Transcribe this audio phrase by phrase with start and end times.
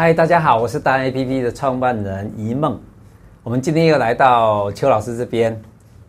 [0.00, 2.78] 嗨，大家好，我是大 APP 的创办人一梦。
[3.42, 5.60] 我们今天又来到邱老师这边，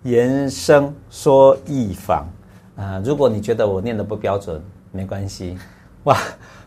[0.04, 2.24] 延伸说艺坊。
[2.76, 5.58] 啊、如果你觉得我念的不标准，没关系，
[6.04, 6.16] 我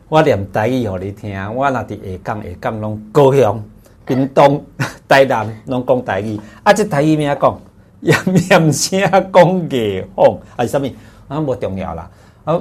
[0.08, 1.54] 我念台语给你听。
[1.54, 3.62] 我那里会讲会讲，拢高雄、
[4.04, 4.60] 屏东、
[5.06, 6.40] 台南拢讲台语。
[6.64, 7.56] 啊，这台语咩讲？
[8.00, 9.00] 念念声
[9.32, 10.88] 讲艺坊，还是什么？
[11.28, 12.10] 啊，不重要啦。
[12.46, 12.60] 啊。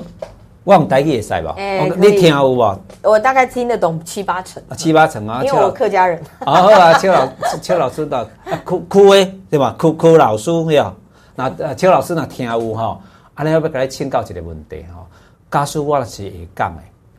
[0.64, 1.56] 我用台语会使吧？
[1.98, 2.80] 你听有无？
[3.02, 4.62] 我大概听得懂七八成。
[4.78, 6.22] 七八成啊，因为我客家人。
[6.46, 7.28] 好啊，邱老
[7.62, 8.30] 邱老师的
[8.64, 9.76] 酷酷诶，对吧？
[9.78, 10.94] 酷酷老师呀，
[11.36, 13.02] 那邱老师那听有吼，
[13.34, 15.08] 安尼要不要给他请教一个问题吼？
[15.50, 16.76] 假使我是会讲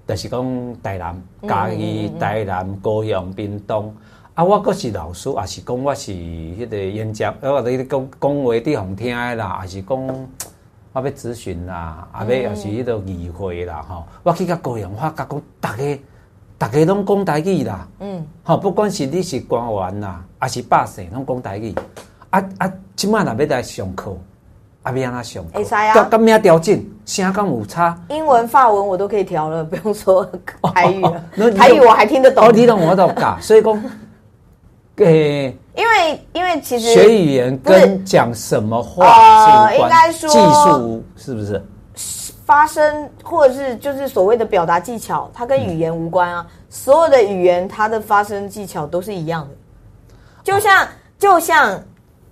[0.07, 3.93] 的，就是讲台南、嘉义、台南、高雄、屏东。
[4.35, 10.29] 啊，我阁是老师，也是讲我是迄个演讲，或者你讲讲话伫互听的啦，也是讲？
[10.93, 16.01] 我要咨询啦，啊，要也是迄个议会啦，吼、嗯，我去甲高雄，我甲讲，大家，
[16.59, 21.75] 大家拢讲台语啦，嗯，吼，不管是你是官员啦，还是百姓，拢讲台语，
[22.31, 24.15] 啊啊，即摆若要来上课，
[24.83, 25.59] 啊，要安怎上课？
[25.59, 26.85] 会使啊，甲咩调整？
[27.05, 27.99] 声敢有差？
[28.11, 30.25] 英文、法文我都可以调了，不用说
[30.75, 32.47] 台语了，台语我还听得懂。
[32.47, 33.85] 哦，你懂我都教，所以讲，
[34.97, 35.57] 诶、欸。
[35.75, 39.07] 因为因为其实学语言跟讲什么话
[39.47, 41.63] 是有关，呃，应该说技术是不是？
[42.45, 46.47] 发声或者是就是所谓的表达技巧，它跟语言无关啊。
[46.47, 51.85] 嗯、所有的语言它的发声技巧都是一样的，就像、哦、就像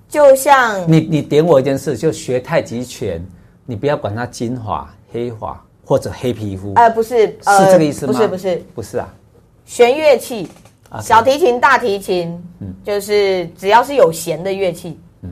[0.06, 3.24] 就像你你点我一件事，就学太极拳，
[3.64, 8.12] 你不要管它金发黑发或者黑皮肤，呃，不是，呃、是这个意思吗？
[8.12, 9.08] 不是不是不是啊，
[9.64, 10.46] 弦乐器。
[11.00, 15.30] 小提琴、大提琴，嗯，就是只要是有弦的乐器，嗯，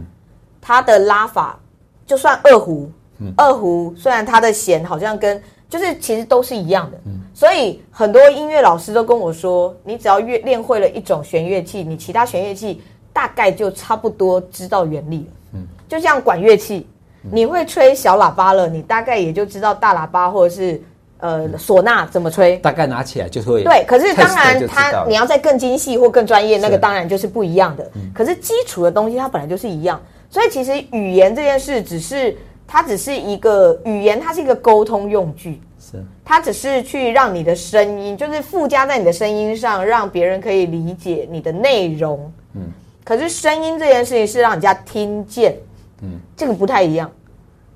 [0.60, 1.58] 它的拉法，
[2.06, 12.80] 就算二胡，嗯，二胡虽然它的弦好像跟，就是其实都是一样的，嗯，所以很多音乐老师都跟我说，你只要乐练会了一种弦乐器，你其他弦乐器
[13.12, 16.86] 大概就差不多知道原理了，嗯，就像管乐器，
[17.32, 20.80] 你会吹小喇叭了，你大概也就知道大喇叭或者是。
[21.20, 22.56] 呃，唢呐怎么吹？
[22.58, 23.64] 大概拿起来就会。
[23.64, 27.90] 对，可是当然，它你要再更精细或更专业，那个当然就是不一样的。
[27.96, 32.36] 嗯、可是基础的东西它本来就是一样，所以其实语言这件事只是
[32.68, 35.60] 它只是一个语言，它是一个沟通用具。
[35.80, 36.04] 是。
[36.24, 42.32] 它只是去让你的声音，就是附加在你的声音上，让别人可以理解你的内容。
[42.54, 42.62] 嗯。
[43.02, 45.56] 可是声音这件事情是让人家听见。
[46.00, 46.10] 嗯。
[46.36, 47.10] 这个不太一样。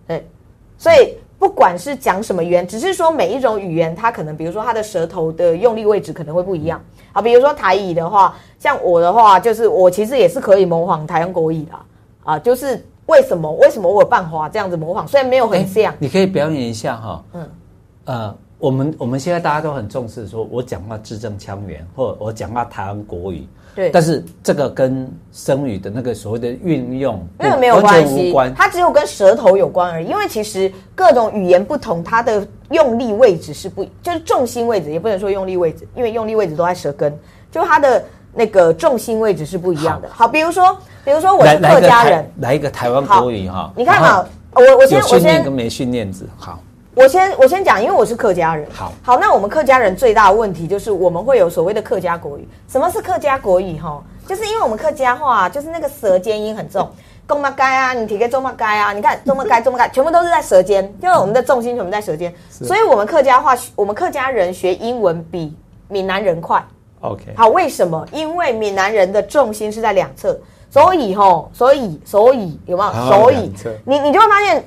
[0.07, 0.25] 对。
[0.79, 1.17] 所以。
[1.43, 6.81] 不管是讲什么语言，只是说每一种语言，它可能，比如说它的舌头的用力位置可能会不一样。
[7.13, 11.73] 好，比如说台语的话，像我的话，就是我其实也是可以模仿台湾国语的
[12.23, 12.39] 啊。
[12.39, 13.51] 就是为什么？
[13.55, 15.05] 为什么我有办法这样子模仿？
[15.09, 17.25] 虽然没有很像，你可以表演一下哈。
[17.33, 17.51] 嗯，
[18.05, 23.45] 呃，我们我们现在大家都很重视，说我讲话字正腔圆，或者我讲话台湾国语。
[23.75, 30.07] 对，但是这个跟声语的那个所谓的运用，那个没有关系，它只有跟舌头有关而已。
[30.07, 37.17] 因为其实各种语言不同，它的用力位置是不，就是重心位置，也不能说用力位置，因为用力位置都在舌根，
[37.51, 40.09] 就它的那个重心位置是不一样的。
[40.09, 46.59] 好，好，比如说，比如说我是客家人，来一个台湾国语哈，你看好，我我先我先跟没训练子好。
[46.95, 48.69] 我先我先讲，因为我是客家人。
[48.71, 52.47] 好，好，那我们客家人最大的问题就是我们会有所谓的客家国语。
[52.69, 53.79] 什么是客家国语？
[53.79, 56.91] 哈，就是因为我们客家话就是那个舌尖音很重，
[57.27, 65.57] 公妈该啊，你提个中妈该啊，你看中妈该中妈该，全部都是在舌尖，因为我们的重心全部在舌尖，所以我们客家话，我们客家人学英文比
[65.89, 66.63] 闽南人快。
[67.01, 68.07] OK，好，为什么？
[68.13, 70.39] 因为闽南人的重心是在两侧，
[70.69, 72.93] 所以哈，所以所以有没有？
[73.09, 73.51] 所以
[73.87, 74.63] 你你就会发现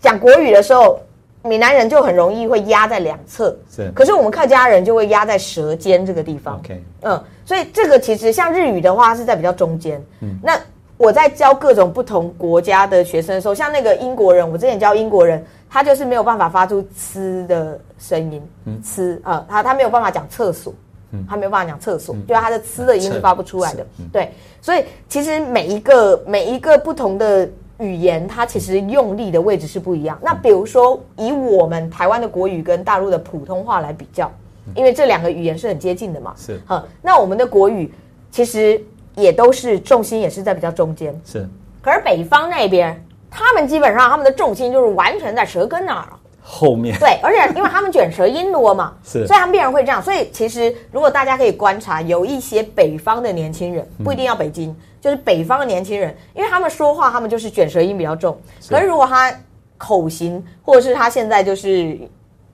[0.00, 1.00] 讲国语的时候。
[1.42, 3.90] 闽南人就很容易会压在两侧，是。
[3.94, 6.58] 可是我们客家人就会压在舌尖这个地方。
[6.58, 10.02] OK，嗯，所以这个其实像日语的话是在比较中间。
[10.20, 10.58] 嗯，那
[10.96, 18.42] 我在教各种不同国家的学生的时候，像那个英国人，我之前教英国人，他就是没有办法发出“呲”的声音
[18.82, 20.74] ，“呲”啊，他他没有办法讲厕所，
[21.12, 23.86] 嗯，他没有办法讲厕所，就是他的“呲”的音是发不出来的。
[24.12, 27.48] 对，所以其实每一个每一个不同的。
[27.78, 30.18] 语言它其实用力的位置是不一样。
[30.20, 34.30] 那比如说，以我们台湾的国语跟大陆的普通话来比较，
[34.74, 36.34] 因为这两个语言是很接近的嘛。
[36.36, 36.60] 是。
[36.66, 37.92] 哈，那我们的国语
[38.30, 38.80] 其实
[39.14, 41.18] 也都是重心也是在比较中间。
[41.24, 41.48] 是。
[41.80, 46.08] 可是北方那边，他们基本上他们的重心就是完全在舌根那儿。
[46.50, 46.98] 后面。
[46.98, 49.26] 对，而且因为他们卷舌音多嘛， 是。
[49.26, 50.02] 所以他们必然会这样。
[50.02, 54.74] 所以其实如果大家可以观察，有一些北方的年轻人，不一定要北京。
[55.00, 58.36] 就是北方的年轻人，因为他们说话，他们就是卷舌音比较重。
[58.60, 58.70] 是。
[58.70, 59.32] 可是如果他
[59.76, 61.96] 口型，或者是他现在就是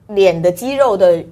[0.09, 1.23] 脸的肌肉的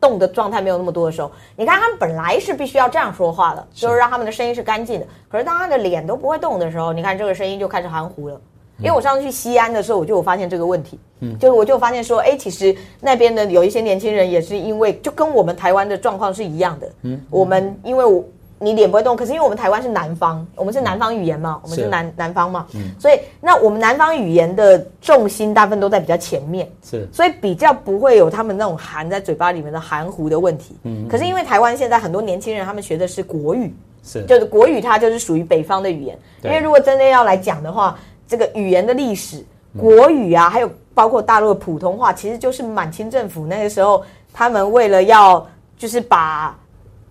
[0.00, 5.06] 动的状态没有那么多的时候，你看他们本来是必须要这样说话的，就是让他们的声音是干净的。
[5.28, 8.40] 可是当他的脸都不会动的时候，你看这个声音就开始含糊了。
[8.78, 18.24] 因为我上次去西安的时候，我就有发现这个问题，嗯，就是我就发现说，哎，其实那边的有一些年轻人也是因为就跟我们台湾的状况是一样的，嗯，我们因为我。
[18.64, 30.76] 你脸不会动，可是因为我们台湾是南方，我们是南方语言嘛，嗯、我们是南是南方嘛，嗯，所以那我们南方语言的重心大部分都在比较前面，是，所以比较不会有他们那种含在嘴巴里面的含糊的问题。
[30.84, 33.74] 嗯，可是因为台湾现在很多年轻人他们学的是国语，
[34.04, 36.16] 是，就是国语，它就是属于北方的语言。
[36.44, 39.44] 因为如果真的要来讲的话，这个语言的历史，
[39.76, 44.02] 国语啊，还有包括大陆的普通话，其实就是满清政府那个时候，
[44.32, 45.46] 他们为了要
[45.76, 46.56] 就是把。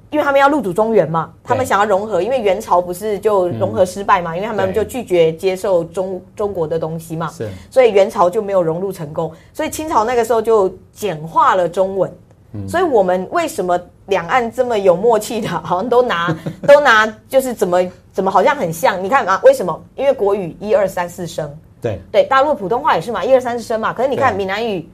[0.09, 12.13] 因为他们要入主中原嘛，他们想要融合，因为元朝不是就融合失败嘛，嗯、因为他们就拒绝接受中中国的东西嘛，是，所以元朝就没有融入成功，所以清朝那个时候就简化了中文，
[12.51, 13.79] 嗯、所以我们为什么
[14.11, 16.35] 两岸这么有默契的，好像都拿
[16.67, 17.79] 都拿就是怎么
[18.11, 19.01] 怎么好像很像？
[19.01, 19.83] 你看啊，为什么？
[19.95, 21.49] 因为国语一二三四声，
[21.81, 24.87] 对对，大陆普通话也是嘛，一二三四声嘛，可是你看闽南语。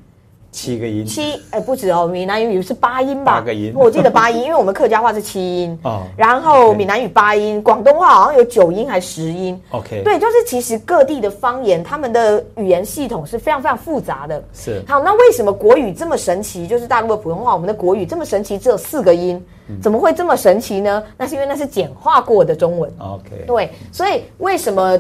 [0.58, 3.34] 七个音，七哎不止哦，闽南语是八音吧？
[3.34, 6.02] 八个音，我记得八音，因为我们客家话是七音 哦。
[6.18, 14.44] 然后闽南语八音，广东话好像有九音还是十音？OK，对，就是其实各地的方言，他们的语言系统是非常非常复杂的。
[14.52, 14.84] 是。
[14.88, 16.66] 好，那为什么国语这么神奇？
[16.66, 19.40] 就是大陆的普通话，我们的国语这么神奇，只有四个音，
[19.80, 21.04] 怎么会这么神奇呢？
[21.16, 22.92] 那是因为那是简化过的中文。
[22.98, 25.00] OK，对，所以为什么？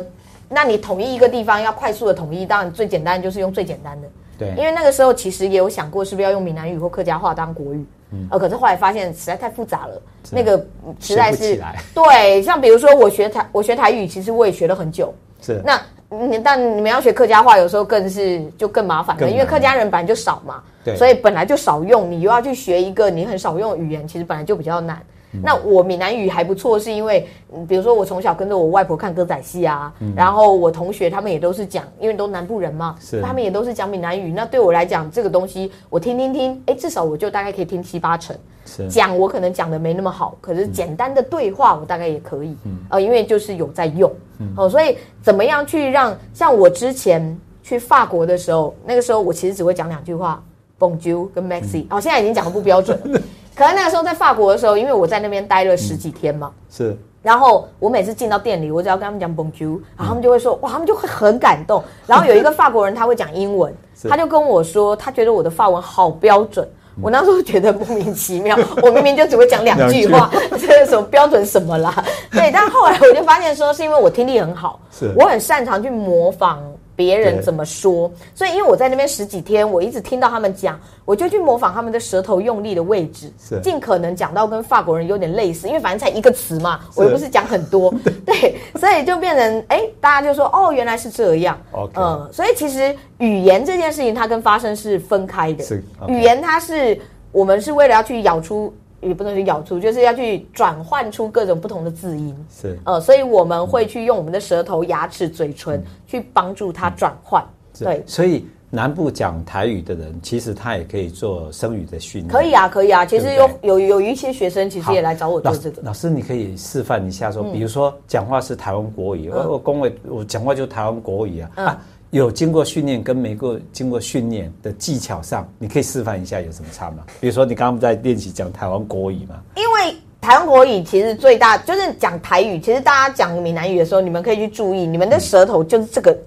[0.50, 4.08] 那你统一一个地方要快速的统一，当然最简单就是用最简单的。
[4.38, 7.86] 对，因为那个时候其实也有想过，是不是要用闽南语或客家话当国语？
[8.12, 10.02] 嗯，呃，可是后来发现实在太复杂了，
[10.32, 10.58] 那个
[11.00, 11.62] 实在是
[11.94, 12.42] 对。
[12.42, 15.14] 像比如说我学台，我学台语，其实我也学了很久。
[15.42, 25.02] 是，那你但你们要学客家话，有时候更是就更麻烦了，因为客家人本来就少嘛，对，所以本来就少用，你又要去学一个你很少用的语言，其实本来就比较难。
[25.44, 27.28] 那我闽南语还不错，是因为，
[27.68, 34.32] 比如说我从小跟着我外婆看歌仔戏啊，嗯、然后我同学他们也都是讲，因为都南部人嘛，他们也都是讲闽南语。
[34.32, 38.36] 那对我来讲，这个东西我听听听，哎，至少我就大概可以听七八成。
[38.66, 42.56] 是讲我可能讲的没那么好，可是简单的对话我大概也可以。
[42.66, 44.12] 嗯，呃，因为就是有在用。
[44.40, 50.44] 嗯，哦，所以怎么样去让像我之前去法国的时候，那个时候我其实只会讲两句话
[50.78, 51.86] ，Bonjour 跟 Maxi。
[51.90, 53.22] 哦，现在已经讲的不标准了。
[53.58, 56.98] 可能那个时候在法国的时候，因为我在那边待了十几天嘛，嗯、是。
[57.24, 61.84] 然后我每次进到店里，我只要跟他们讲 Bonjour，然后他们就会说，哇，他们就会很感动。
[62.06, 63.76] 然后有一个法国人他会讲英文，
[64.08, 66.70] 他就跟我说，他觉得我的法文好标准。
[67.02, 72.04] 我那时候觉得莫名其妙，我明明就只会讲两句话，这是什么标准什么啦？
[72.32, 76.60] 对，但后来我就发现说，是因为我听力很好，是我很擅长去模仿。
[76.98, 78.12] 别人怎么说？
[78.36, 85.68] 所以因为我在那边十几天，我一直听到他们讲，我就去模仿他们的舌头用力的位置，是尽可能讲到跟法国人有点类似。
[85.68, 87.94] 因为反正才一个词嘛，我又不是讲很多，
[88.26, 91.56] 对，所以就变成哎，大家就说哦，原来是这样。
[91.72, 95.64] OK，嗯，所以其实语言这件事情，它跟发声是分开的。
[96.08, 97.00] 语言它是
[97.32, 98.74] 我们是为了要去咬出。
[99.02, 102.36] 也不能去咬出，就是要去转换出各种不同的字音。
[102.50, 107.44] 是，呃，所以我们会去用我们的舌头、牙齿、嘴唇去帮助它转换。
[107.80, 112.34] 对，所以南部讲台语的人，其实他也可以做声语的训练。
[112.34, 113.06] 可以啊，可以啊。
[113.06, 115.82] 其实有有有一些学生，其实也来找我做这个。
[115.84, 121.52] 老师，你可以示范一下，说，比如说讲话是台湾国语，我我恭维我讲话就是台湾国语啊。
[121.56, 127.04] 啊有经过训练跟没过经过训练的技巧上，你可以示范一下有什么差吗？
[127.20, 129.42] 比如说你刚刚在练习讲台湾国语嘛？
[129.56, 136.18] 因为台湾国语其实最大就是讲台语，其实大家讲闽南语的时候，你们可以去注意，你们的舌头就是这个。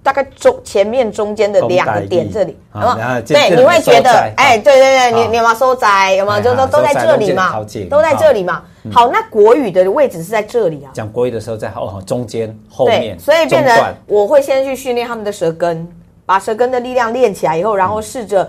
[0.00, 3.20] 嗯大概中前面中间的两个点这里，好不好？
[3.20, 6.14] 对，你会觉得，哎，对对对，你你有没有收窄？
[6.14, 6.42] 有没有？
[6.42, 7.52] 就说都在这里嘛，
[7.90, 8.62] 都在这里嘛。
[8.90, 10.90] 好，那国语的位置是在这里啊。
[10.94, 15.86] 讲国语的时候在哦中间后面，所以变成我会先去训练他们的舌根，
[16.24, 18.48] 把舌根的力量练起来以后，然后试着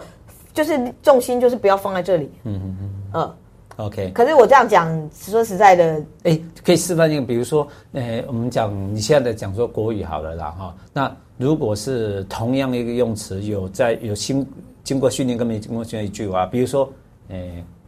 [0.53, 2.31] 就是重心就是不要放在这里。
[2.45, 3.35] 嗯嗯嗯，嗯。
[3.81, 14.47] OK，可是我这样讲，说实在的，哎，可以示范一个，比如说，呃，我们讲你现在讲说国语好了啦，哈，那如果是同样一个用词，有在有新
[14.83, 16.87] 经过训练跟没经过训练一句话，比如说，
[17.29, 17.37] 呃，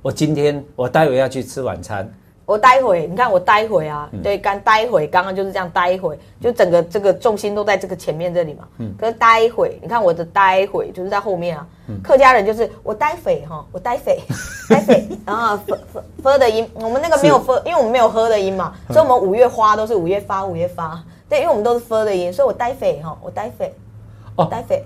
[0.02, 2.12] 我今天我待会要去吃晚餐。
[2.46, 8.68] 我待会，你看我待会啊，嗯、对，刚待会，刚刚就是这样待会，就整个这个重心都在这个前面这里嘛。
[8.80, 8.94] 嗯。
[9.00, 11.66] 可是待会，你看我的待会就是在后面啊。
[11.88, 12.02] 嗯。
[12.04, 14.20] 客家人就是我待会哈，我待会，
[14.70, 21.02] 待会，然后 f f f 的音，我们那个没有 f，因为我们没有喝的音嘛，所以我们五月花都是五月发，五月发。
[21.30, 23.74] 对，因为我们都是 f 的音，所以我待会哈，我待会。
[24.36, 24.46] 哦。
[24.52, 24.86] 待会。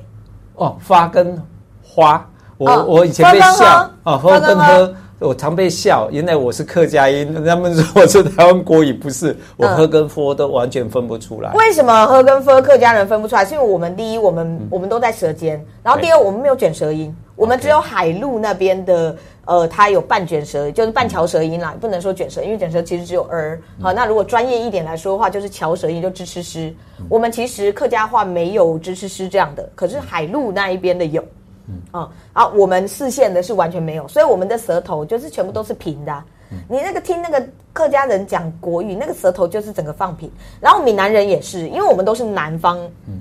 [0.56, 1.42] 哦，发跟
[1.84, 2.30] 花。
[2.60, 11.52] 我、哦、我以前被笑啊，喝跟喝，我常被笑，原来我是客家音，他们说我是台湾国语，不是，我喝跟喝都完全分不出来。
[11.54, 13.44] 为什么喝跟喝客家人分不出来？
[13.44, 19.16] 是因为我们第一，我们、嗯、我们都在舌尖，然后第二，我们没有卷舌音，我们只有海陆那边的。
[19.48, 23.58] 呃，它有半卷舌，就是半翘舌音啦，不能说卷舌，因为卷舌其实只有儿。
[23.82, 26.76] 好，那如果专业一点来说的话，就是翘舌音，就支吃诗。
[27.08, 31.24] 我们其实客家话没有支吃诗这样的，可是海陆那一边的有。
[31.68, 36.26] 嗯啊，啊，我们视线的是完全没有，所以我们的舌头就是全部都是平的啊。
[36.70, 40.32] 你那个听那个客家人讲国语，那个舌头就是整个放平。
[40.62, 42.80] 然后闽南人也是，因为我们都是南方，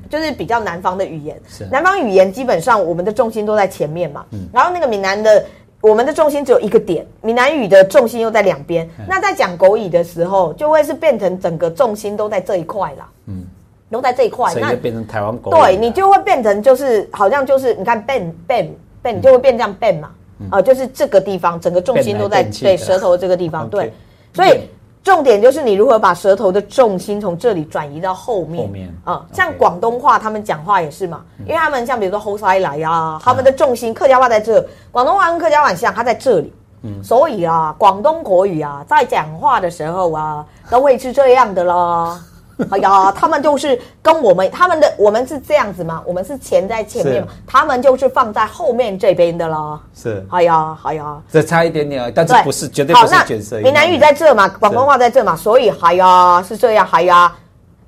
[0.08, 1.40] 就是比较南方的语言。
[1.70, 4.24] 南方语言基本上我们的重心都在前面嘛。
[4.52, 5.44] 然后那个闽南的。
[5.82, 8.88] 我们的重心只有一个点，闽南语的重心又在两边。
[8.98, 13.06] 嗯、那在讲国语的时候，就会是变成整个重心都在这一块了。
[13.26, 13.44] 嗯，
[13.90, 15.60] 都在这一块，那变成台湾国语。
[15.60, 18.68] 对，你就会变成就是好像就是你看 ben ben
[19.02, 20.10] ben，你就会变这样 ben 嘛。
[20.38, 23.68] 嗯、呃，就是这个地方整个重心都在对舌头这个地方。
[23.68, 23.92] 对，
[24.32, 24.60] 所以。
[25.06, 28.66] 重点就是你如何把舌头的重心从这里转移到后面。
[28.66, 36.52] 后面啊，像广东话他们讲话也是嘛，因为他们像比如说后塞来呀，他们的重心客家话在这，广东话跟客家话很像，它在这里。
[36.82, 42.20] 嗯，所以啊，广东国语啊，在讲话的时候啊，都会是这样的啦。
[42.70, 49.78] 哎呀，他们就是跟我们他们的我们是这样子嘛，我们是前在前面嘛，他们就是放在后面这边的啦。
[49.94, 53.62] 是，哎呀，哎呀，这差一点点，但是不是绝对不是卷舌音。
[53.62, 57.30] 闽南语在这嘛，广东话在这嘛，所以哎呀是这样，哎呀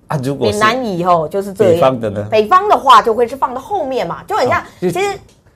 [0.08, 1.74] 啊，如果闽南语吼就是这样。
[1.74, 2.26] 北方的呢？
[2.30, 4.98] 北方的话就会是放到后面嘛，就很像，其实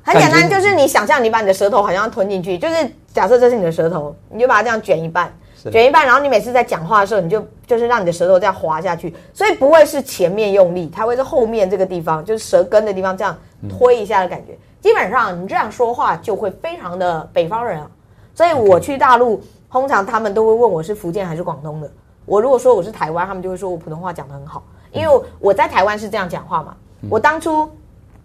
[0.03, 2.75] 很简单，就是你想象你把你的舌头好像吞进去，就是
[3.13, 5.31] 假设这是你的舌头，你就把它这样卷一半。
[5.71, 13.37] 卷一半，然后你每次在讲话的时候，你就就是让你的舌头这样滑下去，所以不会是前面用力，它会是后面这个地方，就是舌根的地方这样
[13.69, 14.59] 推一下的感觉。
[14.81, 17.89] 基本上你这样说话就会非常的北方人啊。
[18.35, 19.41] 所以我去大陆，
[19.71, 21.91] 通常他们都会问我是福建还是广东的。
[22.25, 26.75] 我如果说我是台湾，他们就会说我普通话讲得很好，因为我在台湾是这样讲话嘛。
[27.09, 27.71] 我当初，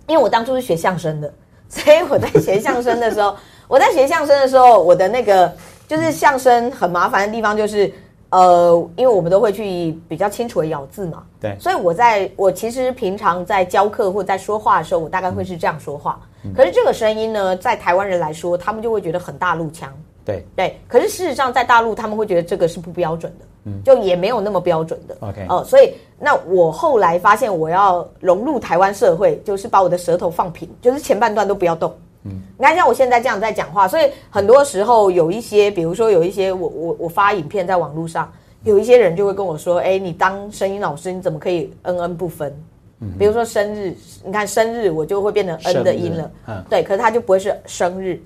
[0.08, 1.32] 因为我当初是学相声的，
[1.70, 3.36] 所以我在学相声的时候，
[3.68, 5.54] 我在学相声的时候，我的那个。
[5.88, 7.92] 就是相声很麻烦的地方，就是
[8.30, 11.24] 呃，因为我们都会去比较清楚的咬字嘛。
[11.40, 11.56] 对。
[11.60, 16.20] 所以我在我其实平常在教课或在说话的时候，我大概会是这样说话。
[16.44, 16.54] 嗯。
[16.54, 19.90] 可是这个声音呢，在台湾人来说，他们就会觉得很大陆腔。
[20.26, 20.46] 对。
[20.58, 20.78] 对。
[20.90, 25.16] 可是事实上，在大陆他们会觉得这个是不标准的，嗯，就也没有那么标准的。
[25.22, 25.46] OK。
[25.48, 31.96] 哦，所以那我后来发现，我要融入台湾社会，就是把我的舌头放平，就是前半段都不要动。
[32.24, 38.32] 嗯，你看，像我现在这样在讲话，所以很多时候有一些，比如说有一些我我我发影片在网络上，
[38.64, 42.54] 有一些人就会跟我说：“哎，你当声音老师，你怎么可以嗯嗯不分？
[43.00, 43.96] 嗯，比如说生日，
[44.26, 48.20] 你看生日我就会变成嗯的音了，嗯，对，可是他就不会是生日，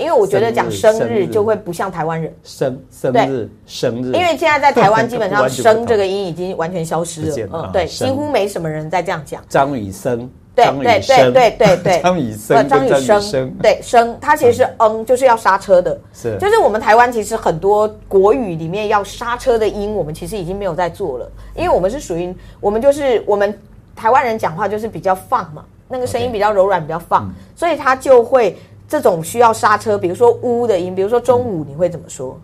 [0.00, 2.34] 因为我觉得讲生日就会不像台湾人。
[2.42, 9.40] 生生日生日，因为现在在台湾基本上 生这个音已经完全消失了，嗯，对，几乎没什么人在这样讲。
[9.48, 10.28] 张雨生。
[10.64, 23.56] 对对对对对对，张雨生， 张雨生，对生，他其实是嗯，就是要刹车的，是，就是我们台湾其实很多国语里面要刹车的音，我们其实已经没有在做了，因为我们是属于我们就是我们
[23.94, 28.56] 台湾人讲话就是比较放嘛，那个声音比较柔软，比较放，所以它就会
[28.88, 32.38] 这种需要刹车，比如说呜的音，比如说中午你会怎么说？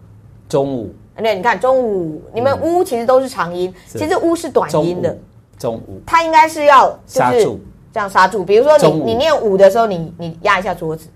[0.49, 5.17] 中午，对，你看中午，你们呜其实都是长音，其实呜是短音的，
[5.59, 7.59] 中午，它应该是要刹住。
[7.95, 11.07] 这样刹住，比如说你你念五的时候，你你压一下桌子，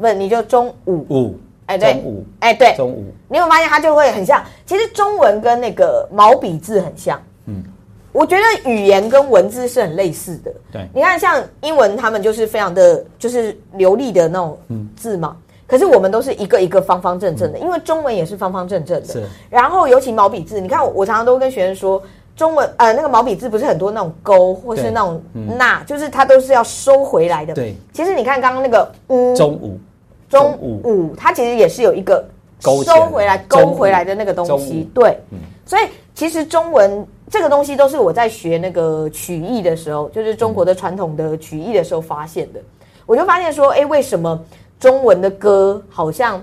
[0.00, 1.04] 不你就中午。
[1.10, 2.04] 五，哎对，
[2.38, 4.40] 哎对，中午，你有发现它就会很像？
[4.64, 7.64] 其实中文跟那个毛笔字很像，嗯，
[8.12, 10.52] 我觉得语言跟文字是很类似的。
[10.70, 14.56] 对，你看像英文，他们就是非常的就是流利的那种
[14.94, 19.06] 字嘛，可是我们都是一个一个方方正正的，因为中文也是方方正正的。
[19.06, 22.00] 是，然后尤其毛笔字，你看我常常都跟学生说。
[22.40, 25.22] 中文呃，那个毛笔字不是很多那种勾，或是那种
[25.58, 27.52] 捺，就是它都是要收回来的。
[27.52, 29.78] 对，其实你看刚刚那个乌中午，
[30.26, 32.24] 中午，它其实也是有一个
[32.62, 34.88] 收回来、勾回来的那个东西。
[34.94, 35.18] 对，
[35.66, 35.82] 所以
[36.14, 42.60] 其实中文这个东西都是我在学那个曲艺的时候，就是中国的传统的曲艺的时候发现的。
[43.04, 44.42] 我就发现说，哎，为什么
[44.78, 46.42] 中文的歌好像？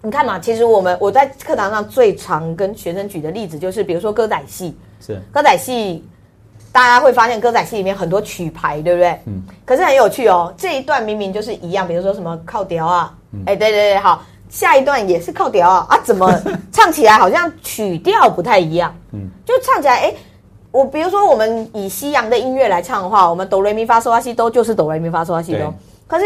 [0.00, 4.74] 你看嘛，其实我们我在课堂上最常跟学生举的例子就是，比如说歌仔戏。
[5.00, 6.04] 是歌仔戏，
[6.72, 9.18] 大家会发现歌仔戏里面很多曲牌，对不对？
[9.26, 9.42] 嗯。
[9.64, 13.14] 可是很有趣哦，这一段明明就是一样，比如说什么靠调啊，
[13.46, 16.32] 哎、嗯，对对对，好，下一段也是靠调啊，啊，怎么
[16.70, 18.94] 唱起来好像曲调不太一样？
[19.12, 20.14] 嗯，就唱起来，哎，
[20.70, 25.72] 我比如说我们以西洋的音乐来唱的话，我们哆来咪发嗦拉西哆就是哆来咪发嗦拉西哆，
[26.06, 26.24] 可是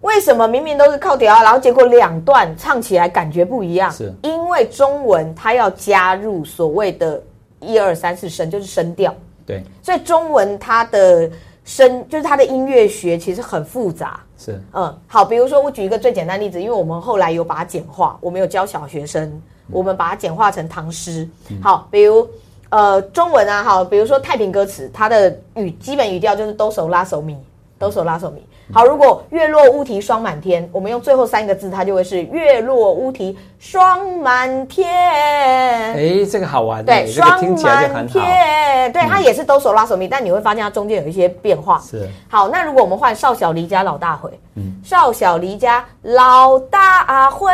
[0.00, 3.90] 为什么明明都是靠调，然后结果两段唱起来感觉不一样？
[3.92, 7.22] 是因为中文它要加入所谓的
[7.64, 9.14] 一二三四声，就是声调。
[9.46, 11.30] 对，所以中文它的
[11.64, 14.20] 声，就是它的音乐学其实很复杂。
[14.38, 21.28] 是，嗯，好，比如说我举一个最简单例子，因为我们后来有把它简化，我们有教小学生，我们把它简化成唐诗。
[21.62, 22.28] 好，比如
[22.70, 27.36] 呃中文啊，好，比如说太平歌词，它的语基本语调就是哆手拉手咪，
[27.78, 28.42] 哆手拉手咪。
[28.72, 34.88] 好，如果月落乌啼霜满天，我们用最后三个字，它就会是月落乌啼霜满天。
[34.88, 38.14] 哎，这个好玩，对，这个听起来就很好。
[38.14, 41.78] 对，它也是哆嗦拉手咪，但你会发现它中间有一些变化。
[41.80, 42.08] 是。
[42.28, 47.50] 好，那如果我们换少小离家老大回，嗯，少小离家老大回。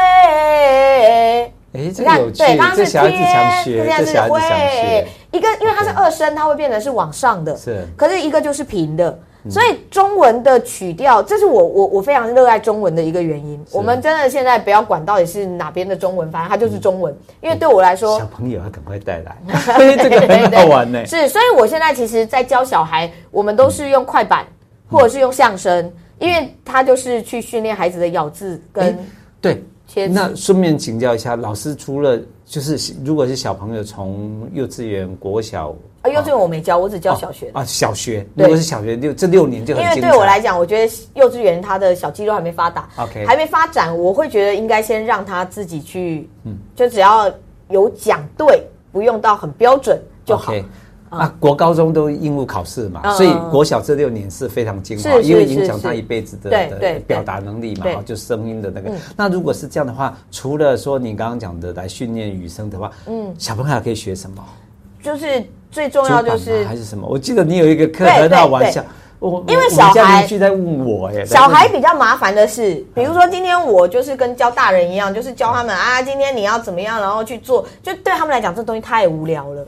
[1.73, 2.38] 哎，这个有趣。
[2.38, 3.12] 对，刚刚是天，
[3.64, 4.40] 现在是会。
[5.33, 7.57] 一个，因为它是二声，它会变成是往上的。
[7.57, 7.85] 是。
[7.97, 9.19] 可是一个就是平的。
[9.49, 13.59] 所以中文的曲调，这是我我我非常热爱中文的一个原因。
[13.73, 17.16] 我们真的现在不要管到底是哪边的中文，反正它就是中文。
[17.40, 21.04] 因为对我来说，小朋友要赶快带来，这个很好玩呢。
[21.09, 24.44] 是，所以我现在其实，在教小孩，我们都是用快板，
[24.90, 28.99] 或者是用相声，因为他就是去训练孩子的咬字跟
[29.40, 29.62] 对。
[30.11, 35.75] 那顺便请教一下老师，除了就是如果是小朋友从幼稚园、国小。
[36.02, 37.50] 啊，幼稚园我没教，我只教小学。
[37.52, 37.64] 啊。
[37.64, 39.83] 小学，如果是小学六这六年就很。
[39.83, 47.30] 因为对我来讲，我觉得幼稚园他的小肌肉还没发达，OK，还没发展，我会觉得应该先让他自己去，嗯，就只要
[47.69, 50.52] 有讲对，不用到很标准就好。
[51.11, 58.92] 啊，国高中都应付考试嘛，所以国小这六年是非常精华，因为影响他一辈子的的表达能力嘛，就声音的那个。
[59.16, 64.42] 那如果是这样的话，除了说你刚刚讲的来训练语声的话，嗯，小朋友还可以学什么？
[65.02, 65.45] 就是。
[65.73, 67.07] 最重要就是还是什么？
[67.09, 68.85] 我记得你有一个课很好玩笑，
[69.21, 79.64] 我因为小孩在问我哎，小孩比较麻烦的是，比如说今天我就是跟教大人一样，就是教他们啊，今天你要怎么样，然后去做，就对他们来讲这东西太无聊了，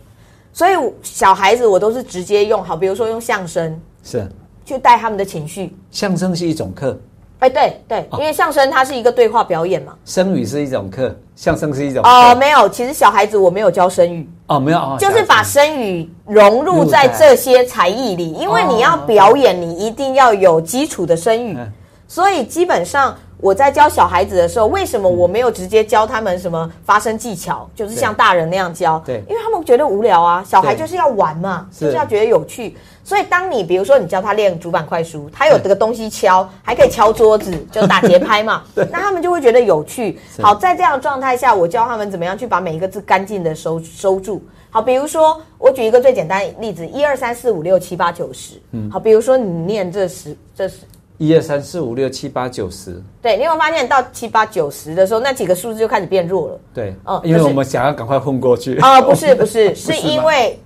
[0.52, 0.72] 所以
[1.04, 4.26] 小孩子我都是直接用好，比如说用相声是。
[4.64, 6.98] 去带他们的情绪，相声是一种课。
[7.42, 9.92] 哎，对对，因为相声它是一个对话表演嘛。
[10.04, 14.30] 声语是一种课，相声是一种哦，没有，其实小孩子我没有教声语。
[14.46, 21.58] 哦，没有哦，就是把声语融入在这些才艺里，因为你要表演，你一定要有基础的声语，
[22.06, 23.16] 所以基本上。
[23.42, 27.68] 我在教小孩子的时候，为什么我没有直接教他们什么发声技巧？
[27.74, 30.44] 就是像大人那样教，对，因为他们觉得无聊啊。
[30.46, 32.76] 小孩就是要玩嘛，就是要觉得有趣。
[33.02, 38.62] 所以当你比如说你教他练主板快书，他有这个东西敲，还可以敲桌子，就打节拍嘛。
[38.76, 40.20] 对，那他们就会觉得有趣。
[40.40, 44.40] 好，在这样的状态下，我教他们怎么样去把每一个字干净的收收住。
[44.70, 48.54] 好，比如说我举一个最简单的例子：一二三四五六七八九十。
[48.70, 50.76] 嗯，好，比如说你念这十这十。
[51.22, 56.60] 一二三四五六七八九十，对，你有发现到七八九十的时候，那几个数字就开始变弱了。
[56.74, 58.76] 对，嗯，因为我们想要赶快混过去。
[58.80, 60.58] 啊、呃，不是 不是，是因为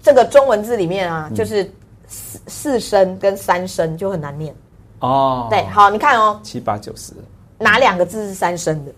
[0.00, 1.70] 这个中文字里面啊，就是
[2.06, 4.56] 四四声跟三声就很难念。
[5.00, 7.12] 哦，对，好，你看哦，七八九十，
[7.58, 8.92] 哪两个字是三声的？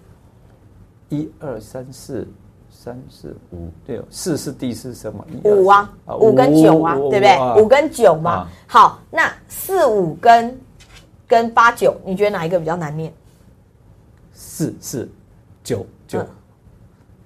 [1.09, 2.29] 一二三四，
[2.71, 5.25] 三四五六，四是第四声嘛？
[5.43, 7.61] 五啊，五跟九啊，对不对？
[7.61, 8.47] 五跟九嘛。
[8.69, 10.57] 好，那四五跟。
[11.27, 13.13] 跟八九，你觉得哪一个比较难念？
[14.33, 15.09] 四四
[15.65, 16.27] 九九，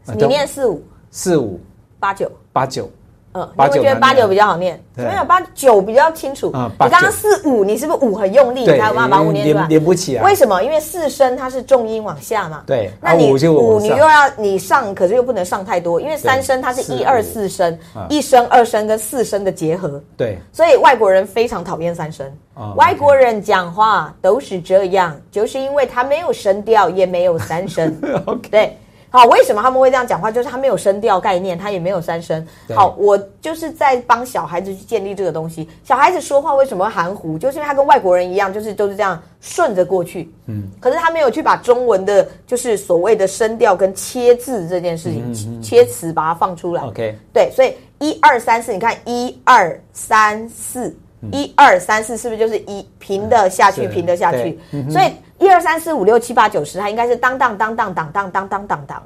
[0.07, 0.83] 你念四五。
[1.11, 1.61] 四五。
[1.99, 2.31] 八九。
[2.53, 2.91] 八九。
[3.33, 6.49] 嗯，你会觉得八九比较好念，没有八九比较清楚。
[6.49, 9.67] 你刚刚四五，你是不是五很用力，你才有办法把五念出来？
[9.69, 10.23] 连不起来。
[10.25, 10.61] 为什么？
[10.63, 12.65] 因为四声它是重音往下嘛。
[12.67, 20.03] 对，那你五你又要你上，可是又不能上太多，因为三声它是一二四声，一声二声跟四声的结合。
[20.17, 22.29] 对，所以外国人非常讨厌三声。
[22.77, 27.97] 外国人讲话都是这样，就是因为他没有声调，也没有三声。
[28.51, 28.77] 对。
[29.11, 30.31] 好，为什么他们会这样讲话？
[30.31, 32.47] 就是他没有声调概念，他也没有三声。
[32.75, 35.69] 好，我就是在帮小孩子去建立这个东西。
[35.83, 37.37] 小孩子说话为什么会含糊？
[37.37, 40.33] 就是因为他跟外国人一样，就是都是这样顺着过去。
[40.47, 46.83] 嗯，可是他没有去把中文的，就是所谓的声调跟切字这件事情，嗯嗯嗯、切词把它放出来。
[46.83, 50.97] OK，对，所以一二三四，你看一二三四。
[51.33, 54.59] 一二三四是不是就是一平的下去，平的下去？
[54.89, 59.03] 所以一二三四五六七八九十，它应该是当当当当当当当当当当。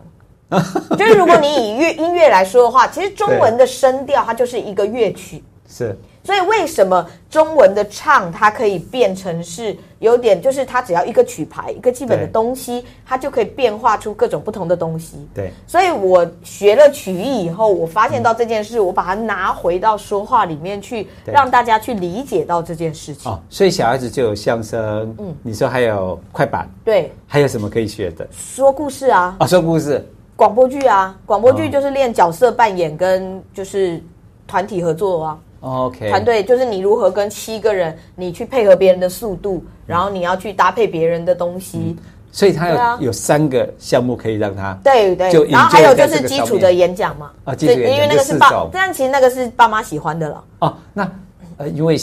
[0.98, 5.42] 就是如果你以乐音乐来说的话，其实中文的声调它就是一个乐曲。
[5.66, 5.96] 是。
[6.24, 15.18] 所以为什么中文的唱它可以变成是有点，就是它只要一个曲牌，一个基本的东西，它就可以变化出各种不同的东西。
[15.34, 23.30] 对，所以我学了曲艺以后，我发现到这件事，我把它拿回到说话里面去，让大家去理解到这件事情。
[23.30, 28.26] 哦，所以小孩子就有相声，嗯，你说还有快板，对，还有什么可以学的？
[28.32, 30.02] 说故事啊，啊，说故事。
[30.36, 34.02] 广播剧啊，广播剧就是练角色扮演跟就是
[34.46, 35.38] 团体合作啊。
[35.64, 41.78] OK，团队就是你如何跟七个人，你去配合别人的速度，然后你要去搭配别人的东西。
[41.78, 41.96] 嗯、
[42.30, 47.30] 所以他有、啊、有三个项目可以让他对对，然后还有就是基础的演讲嘛。
[47.44, 50.44] 啊，基础演讲，因为那个是爸，但其实那个是爸妈喜欢的了。
[50.58, 51.10] 哦，那
[51.56, 51.98] 呃，因为。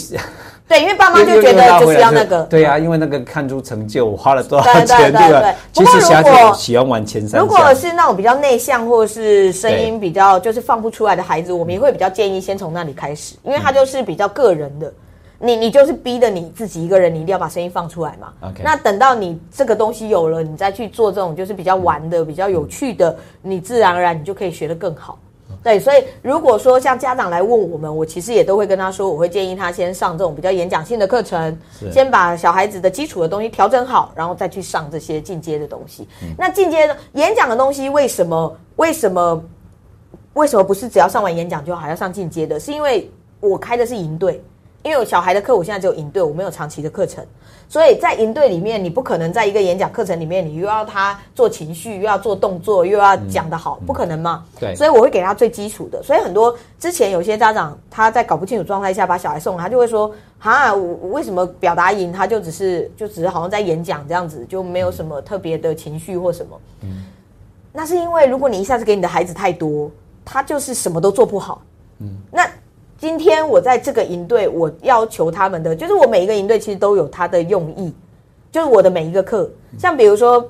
[0.68, 2.42] 对，因为爸妈就觉得就是要那个。
[2.44, 5.40] 对啊，因为那个看出成就，我花了多少钱，对吧？
[5.40, 5.54] 对。
[5.72, 7.40] 其实小孩子喜欢玩前三。
[7.40, 14.92] 如果是那种比较内向或者是声音比较就是放不出来的孩子，我们也会比较建议先从那里开始，因为他就是比较个人的。
[15.44, 18.32] 你你就是逼着你自己一个人，你一定要把声音放出来嘛。
[18.42, 18.62] OK。
[18.62, 25.18] 那等到你这个东西有了，你再去做这种就是比较玩的、比较有趣的，你自然而然你就可以学得更好。
[25.62, 31.56] 对，所以如果说像家长来问我们，我其实也都会跟他说，我会建议他先上这种比较演讲性的课程，
[31.92, 36.08] 先把小孩子的基础的东西调整好，然后再去上这些进阶的东西。
[36.22, 39.40] 嗯、那进阶的演讲的东西，为什么为什么
[40.34, 42.58] 为什么不是只要上完演讲就好，要上进阶的？
[42.58, 44.42] 是因为我开的是营队，
[44.82, 47.24] 因为有小孩的课，我现在只有营队，我没有长期的课程。
[47.68, 54.44] 所以在营队里面，你不可能在一个演讲课程里面，你又要他做情绪，又要做动作，又要讲得好，不可能嘛？
[54.60, 54.74] 对。
[54.74, 56.02] 所以我会给他最基础的。
[56.02, 66.60] 所以很多之前有些家长他在搞不清楚状态下把小孩送来，他就会说：哈，我为什么表达营他就只是就只是好像在演讲这样子，就没有什么特别的情绪或什么？
[66.82, 67.04] 嗯。
[67.72, 69.90] 那是因为如果你一下子给你的孩子太多，
[70.26, 71.62] 他就是什么都做不好。
[72.00, 72.18] 嗯。
[72.30, 72.46] 那。
[73.02, 77.92] 今天我在这个营队，我要求他们的就是我每一个营队其实都有它的用意，
[78.52, 80.48] 就是我的每一个课，像比如说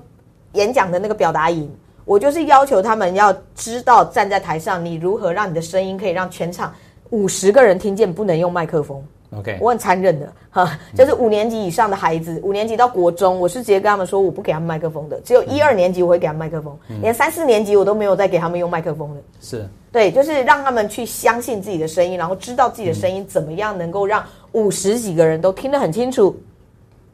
[0.53, 6.71] 演讲的那个表达营，我就是要求他们要知道站在台上，你如何让你的声音可以让全场
[7.09, 9.03] 五十个人听见，不能用麦克风。
[9.37, 19.23] OK，我很残忍的哈，就是五年级以上的孩子，五年级到国中，我是直接跟他们说，我不给他们麦克风的，只有一二年级我会给他们麦克风，连三四年级我都没有再给他们用麦克风的。
[19.41, 26.37] 是，对，就是让他们去相信自己的声音，然后知道自己的声音怎么样能够让五十几个人都听得很清楚。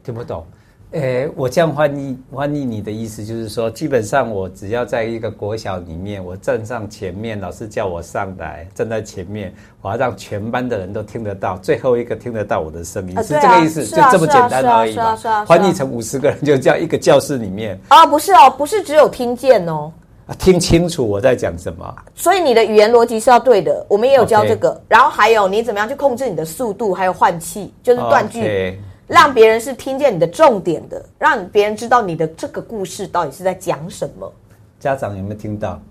[0.03, 0.45] 听不懂。
[0.91, 15.15] 诶，我这样翻译翻译你的意思就是说，基本上我只要在一个国小里面，我站上前面，老师叫我上来站在前面，我要让全班的人都听得到，最后一个听得到我的声音，是这个意思，就这么简单而已嘛。
[15.45, 17.79] 翻译成五十个人，就叫一个教室里面。
[17.89, 19.91] 啊，不是哦，不是只有听见哦，
[20.39, 21.95] 听清楚我在讲什么。
[22.15, 24.81] 所以你的语言逻辑是要对的，我们也有教这个。
[24.87, 28.79] 然后还有你怎么样去控制你的速度，还有换气，就是断句。
[29.09, 34.31] 让别人是听见你的重点的，让别人知道你的这个故事到底是在讲什么。
[34.79, 35.81] 家长有没有听到？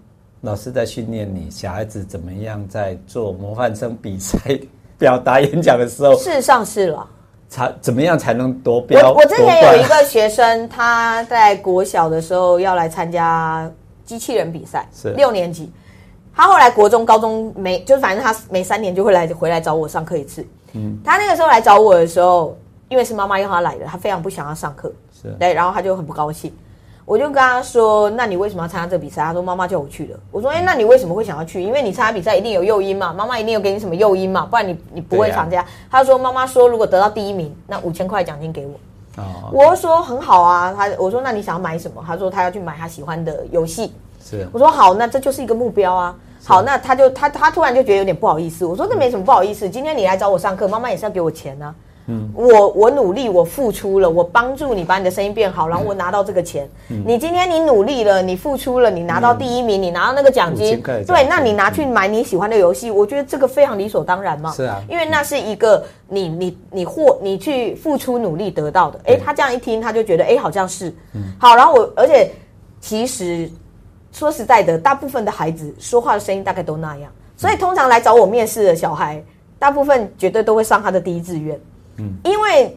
[0.41, 4.39] 老师在训练你小孩子怎么样在做模范生比赛
[4.97, 6.15] 表达演讲的时候？
[6.15, 7.05] 事实上是了。
[7.49, 9.11] 才怎么样才能夺标？
[9.11, 13.69] 我我之前有一个学生，他在国小的时候要来参加
[14.05, 15.73] 机器人比赛，是六年级。
[16.33, 20.47] 他后来国中、高中每就是反正他每三年就会来回来找我上课一次。
[20.75, 22.57] 嗯，他那个时候来找我的时候。
[22.89, 26.53] 因为是妈妈要他来的，他非常不想要上课，是对，然后他就很不高兴。
[27.05, 31.63] 我就跟他说：“那你为什么要参加这个比赛？”他说：“妈妈叫我去的。”我说：“哎，那你为什么会想要去？
[31.63, 35.63] 因为你参加比赛一定有诱因嘛，妈妈一定有给你什么诱因嘛，不然你你不会参加。
[35.63, 38.75] 啊”他说：“妈妈说，如果得到第一名，那五千块奖金给我。”
[39.17, 40.75] 哦，我说很好啊。
[40.77, 43.91] 他我说：“那你想要买什么？”他说：“他要去买他喜欢的游戏。”
[44.23, 48.67] 是，我说：“好，那这就是一个目标啊。”好，那他就他他突然就觉得有点不好意思。
[48.67, 51.75] 我说：“这没什么不好意思，今天你来找我上课，妈妈也是要给我钱啊。”
[52.11, 56.67] 嗯，我我努力，我付出了，我帮助你把你的声音变好，然后我拿到这个钱。
[56.89, 64.53] 嗯、你今天你努力了，你付出了，你拿到第一名，嗯、你拿到那个奖金，对，那你拿去买你喜欢的游戏，我觉得这个非常理所当然嘛。
[64.53, 68.99] 是啊，因为那是一个你你你获你去付出努力得到的。
[69.05, 70.89] 哎，他这样一听，他就觉得哎，好像是。
[71.13, 72.31] 嗯，好，然后我而且
[72.81, 73.51] 其实
[74.13, 79.23] 说实在的，大部分的孩子说话的声音大概都那样，所以通常来找我面试的小孩，
[79.59, 81.61] 大部分绝对都会上他的第一志愿。
[81.99, 82.77] 嗯，因为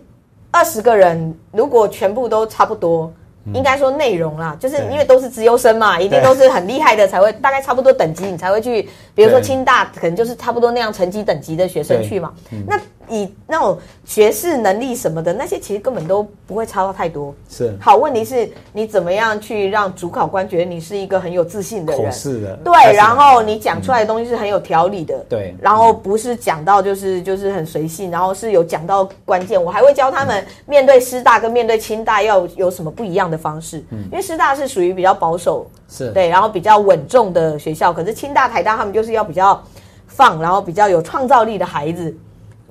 [0.52, 3.12] 二十个人如果全部都差不多，
[3.46, 12.34] 嗯、应该说内容啦，就是因为都是资优生嘛，一定都是很厉害的才会，大概差不多等级你才会去，比如说清大可能就是差不多那样成绩等级的学生去嘛。
[12.52, 12.80] 嗯、那
[13.12, 17.36] 以那种学识能力什么的，那些其实根本都不会差到太多。
[17.50, 17.78] 是。
[17.80, 22.12] 好，问题是你怎么样去让主考官觉得你是一个很有自信的人？
[22.12, 22.56] 是的。
[22.64, 25.18] 对，然后你讲出来的东西是很有条理的。
[25.28, 25.60] 对、嗯。
[25.62, 29.62] 然后不是讲到就是就是很随性，然后是有讲到关键。
[29.62, 33.84] 我还会教他们面对师大跟面对清大要有什么不一样的方式。
[33.90, 34.04] 嗯。
[34.06, 37.92] 因为师大是属于比较保守，是对，然后比较稳重的学校。
[37.92, 39.62] 可是清大、台大他们就是要比较
[40.08, 42.16] 放，然后比较有创造力的孩子。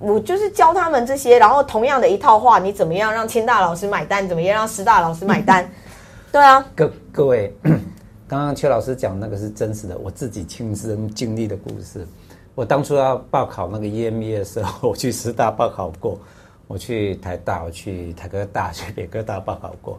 [0.01, 4.27] 我就是教他们这些，然后同样的一套话，你怎么样让清大老师买单？
[4.27, 5.71] 怎么样让师大老师买单？
[6.33, 7.55] 对啊，各各位，
[8.27, 12.07] 刚刚邱老师讲那个是真实的，我自己亲身经历的故事。
[12.55, 16.19] 我当初要报考那个 EMBA 的时候，我去师大报考过，
[16.67, 19.99] 我去台大，我去台科大、去北科大报考过，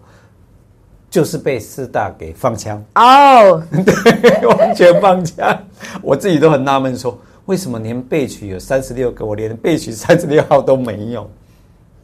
[1.09, 5.63] 就是被师大给放枪哦， 对，完全放枪，
[6.01, 7.15] 我自己都很纳闷说。
[7.51, 11.29] 为什么连备取有三十六个，我连备取三十六号都没有？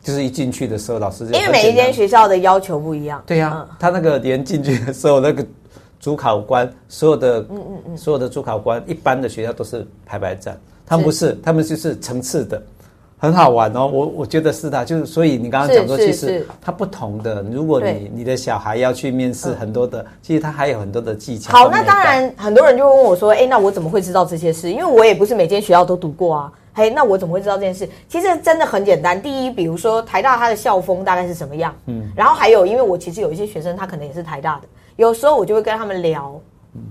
[0.04, 3.24] 就是一进去的时候，老师就因为每一间学校的要求不一样。
[3.26, 5.46] 对呀、啊，他那个连进去的时候，那个
[6.02, 12.62] 主考官所有的，嗯嗯嗯，所有的主考官，一般的学校都是排排站，他们不是，他们就是层次的。
[13.20, 17.42] 很好玩哦，我我觉得是的，就是所以你刚刚讲说，其实它不同的。
[17.52, 21.52] 如果你你的小孩要去面试很多的，其实他还有很多的技巧。
[21.52, 24.72] 好，那当然很多人就问我说：“哎，那我怎么会知道这些事？
[24.72, 27.90] 因为我也不是每间学校都读过啊。”嘿，那我怎么会知道这件事？
[28.08, 29.20] 其实真的很简单。
[29.20, 31.74] 第一，比如说台大它的校风大概是什么样？
[31.88, 36.40] 嗯，然后还有，因为我其实有一些学生他可能也是台大的，有时候我就会跟他们聊。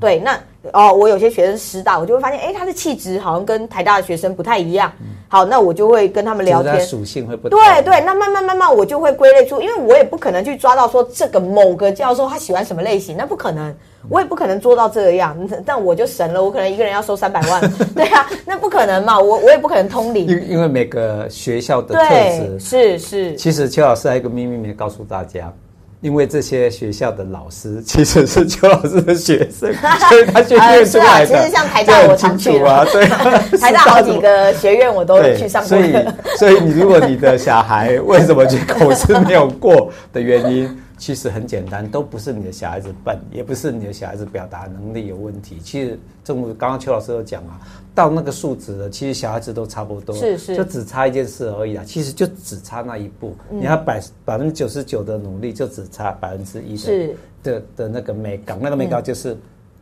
[0.01, 0.39] 对，那
[0.73, 4.93] 哦，我有些学生师大，我就会发现，哎，他的气质好像跟台大的学生不太一样。
[5.29, 7.59] 好，那我就会跟他们聊天，属性会不同。
[7.59, 13.75] 对对，那慢慢慢慢，我就会归类出，因为我也不可能去抓到说这个某个教授他喜欢什么类型，那不可能，
[14.09, 15.37] 我也不可能做到这样。
[15.67, 17.61] 但我就神了，我可能一个人要收三百万，
[17.95, 20.27] 对啊，那不可能嘛，我我也不可能通灵。
[20.29, 23.35] 因因为每个学校的特质是是。
[23.37, 25.53] 其实邱老师还有一个秘密没告诉大家。
[26.01, 29.73] 因为这些学校的老师其实是邱老师的学生，
[30.09, 31.27] 所以他就念 出来的。
[31.27, 33.07] 其实像台大我常去啊，对，
[33.59, 35.69] 台大好几个学院我都去上过。
[35.69, 35.95] 所以，
[36.39, 45.59] 所以你如果你的小孩为什么去口试没有过的原因，其实很简单，都不是你的小孩子笨，也不是你的小孩子表达能力有问题。
[45.63, 47.61] 其实，正如刚刚邱老师有讲啊。
[47.97, 51.83] 到那个数值了，其实小孩子都差不多，是是，就只差一件事而已啊。
[51.83, 59.35] 其实就只差那一步，嗯、你要百百分之九十九的努力，就只差百分之一的的的那个美感，那个美感就是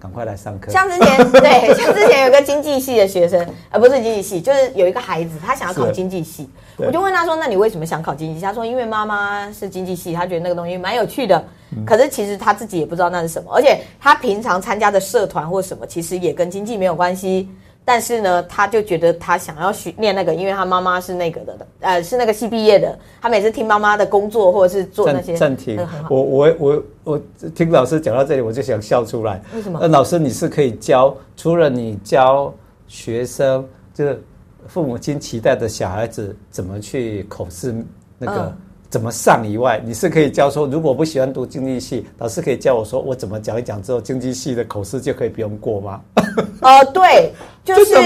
[0.05, 0.71] 赶快来上课。
[0.71, 11.43] 像之前 对，像之前有个经济系的学生，呃，不是经济系，就是有一个孩子，他想要考经济系，我就问他说：“那你为什么想考经济系？”他说：“因为妈妈是经济系，他觉得那个东西蛮有趣的。
[11.75, 17.49] 嗯、可是其实他自己也不知道那是什么，而且他平常参加的社团或什么，其实也跟经济没有关系。”
[17.85, 22.99] 但是呢，他就觉得他想要学念那个，因为他妈妈是那个的，呃，是那个系毕业的。
[23.21, 25.79] 他每次听妈妈的工作或者是做那些，暂停。
[26.09, 27.23] 我我我我
[27.55, 29.43] 听老师讲到这里，我就想笑出来。
[29.55, 29.79] 为什么？
[29.81, 32.53] 呃，老师你是可以教，除了你教
[32.89, 34.23] 学生，就是
[34.67, 37.75] 父母亲期待的小孩子怎么去口试
[38.19, 38.41] 那个。
[38.47, 38.57] 嗯
[38.95, 46.01] 怎么上以外，你是可以教说，如果不喜欢读经济系，老师可以教我说，我怎么讲一讲之后，经济系的口试就可以不用过吗？
[46.63, 47.33] 哦、呃，对，
[47.65, 47.97] 就是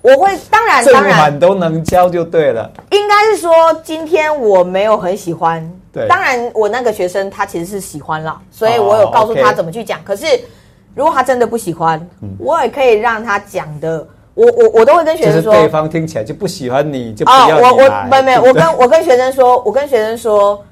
[0.00, 2.72] 我会当然当然都能教就对了。
[2.90, 3.52] 应该是说，
[3.84, 9.98] 今天我没有很喜欢，对，当然我那个学生他其实是喜欢了，所以我有告诉他怎么去讲。
[9.98, 10.24] 哦 okay、可是
[10.94, 14.08] 如果他真的不喜欢，嗯、我也可以让他讲的。
[14.38, 17.58] 我我我都会跟学生说，对方听起来就不喜欢你，就不要你来。
[17.58, 20.64] 哦，我我没没有，我跟我跟学生说，我跟学生说，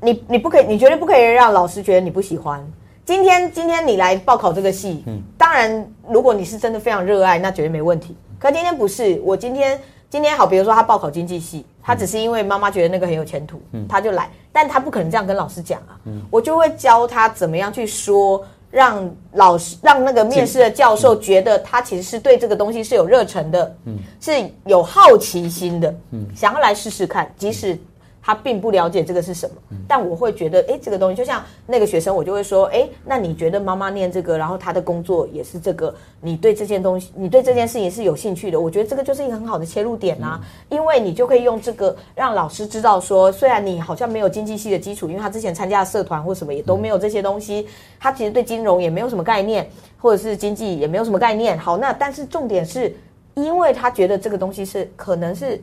[0.00, 2.66] 你你不可以，你绝对不可以让老师觉得你不喜欢。
[3.04, 8.16] 今天今天你来报考这个系，嗯，当然如果你是真的非常热爱，那绝对没问题。
[8.38, 18.42] 可今天不是，我今天今天好，比如说他报考经济系，他只是因为妈妈觉得那个很有前途，嗯，他就来，但他不可能这样跟老师讲啊，嗯，我就会教他怎么样去说。
[18.74, 24.32] 让老师让那个面试的教授觉得他其实是对这个东西是有热忱的，嗯，是
[24.66, 27.78] 有好奇心的，嗯，想要来试试看，即使。
[28.26, 29.56] 他并不了解这个是什么，
[29.86, 47.68] 但我会觉得，哎，这个东西就像那个学生，我就会说，哎，那你觉得妈妈念这个，然后他的工作也是这个，你对这件东西，你对这件事情是有兴趣的，我觉得这个就是一个很好的切入点啊，因为你就可以用这个让老师知道说，虽然你好像没有经济系的基础，因为他之前参加社团或什么也都没有这些东西，
[48.00, 49.68] 他其实对金融也没有什么概念，
[50.00, 51.58] 或者是经济也没有什么概念。
[51.58, 52.96] 好，那但是重点是，
[53.34, 55.62] 因为他觉得这个东西是可能是。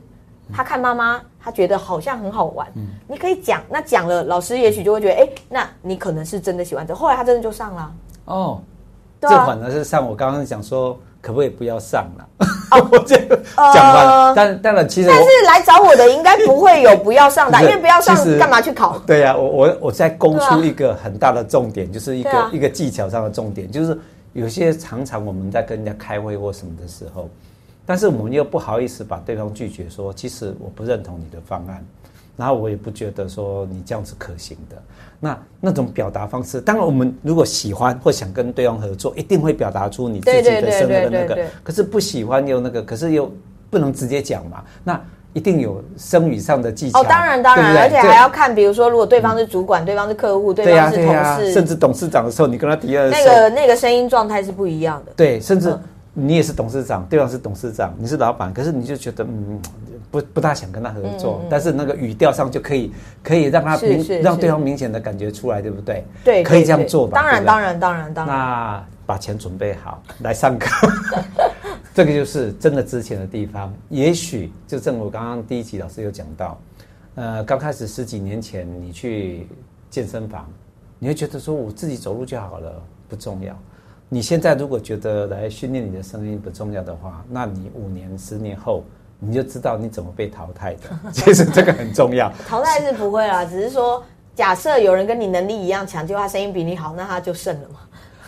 [0.54, 2.68] 他看妈妈，他觉得好像很好玩。
[2.76, 6.94] 嗯，你可以讲，那讲了，老师也许就会觉得，哎，那你可能是真的喜欢这。
[6.94, 7.92] 后来他真的就上了。
[8.26, 8.62] 哦，
[9.20, 10.08] 这反而是上。
[10.08, 12.28] 我刚刚讲说，可不可以不要上了？
[12.90, 13.38] 我这个
[13.74, 14.34] 讲完了。
[14.34, 18.98] 但当然，其实但是来找我的应该不会有不要上的， 因为不要上干嘛去考？
[19.00, 24.00] 对呀，我我我在攻出一个很大的重点，就是一个一个技巧上的重点，就是
[24.34, 27.30] 有些常常我们在跟人家开会或什么的时候，
[27.92, 31.86] 但是我们又不好意思把对方拒绝，说其实我不认同你的方案。
[32.38, 34.82] 然后我也不觉得说你这样子可行的，
[35.20, 41.38] 那那种表达方式，当然我们如果喜欢或想跟对方合作，一定会表达出你自己的声音的那个。
[41.64, 43.30] 可是不喜欢又那个，可是又
[43.70, 45.00] 不能直接讲嘛，那
[45.34, 47.02] 一定有生语上的技巧。
[47.02, 55.12] 哦，当然当然，而且还要看，比如说如果对方是主管，对方是客户，对方是同事，甚至董事长的时候，你跟他提案，那个那个声音状态是不一样的。
[55.18, 55.78] 对，甚至
[56.14, 59.60] 你也是董事长，对方是董事长，你是老板，可是你就觉得嗯。
[60.10, 62.92] 不不大想跟他合作，嗯嗯、但是那个语调上就可以
[63.24, 66.04] 可以让他明让对方明显的感觉出来，对不对？
[66.22, 67.18] 对，可以这样做吧？
[67.18, 68.36] 当然，当然，当然，当然。
[68.36, 70.68] 那把钱准备好来上课，
[71.96, 73.74] 这个就是真的值钱的地方。
[73.88, 76.60] 也许就正如刚刚第一集老师有讲到，
[77.16, 79.48] 呃，刚开始十几年前你去
[79.90, 80.46] 健身房，
[81.00, 83.58] 你会觉得说我自己走路就好了，不重要。
[84.14, 88.84] 你现在如果觉得来训练你的声音不重要的话，那你五年、十年后。
[89.24, 92.34] 你就知道你怎么被淘汰的， 其实这个很重要。
[92.48, 97.82] 淘汰是不会啦，只是说，假设有人跟你能力一样强，就他声音比你好，那他就胜了嘛。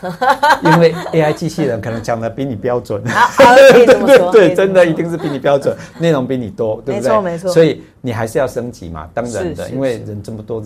[0.63, 3.01] 因为 AI 机器人可能讲的比你标准。
[3.07, 3.29] 啊，
[3.71, 7.09] 对对 对，真的一定是比你标准，内容比你多，对不对？
[7.09, 7.51] 没错没错。
[7.51, 10.63] 所以你还是要升级嘛，当然的，因为人这么多，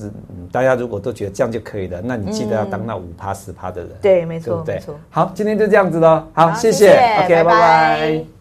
[0.51, 3.91] 大家如果都觉得这样就可以了，那你记得要当那五趴十趴的人。
[4.01, 4.95] 对，没错，对，没错。
[5.09, 6.23] 好，今天就这样子喽。
[6.33, 6.91] 好，谢谢。
[7.23, 8.36] OK，拜拜。